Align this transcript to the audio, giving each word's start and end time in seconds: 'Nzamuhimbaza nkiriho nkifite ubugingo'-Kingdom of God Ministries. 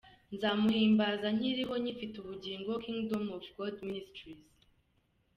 'Nzamuhimbaza 0.33 1.27
nkiriho 1.37 1.73
nkifite 1.81 2.15
ubugingo'-Kingdom 2.19 3.23
of 3.37 3.45
God 3.57 3.75
Ministries. 3.89 4.45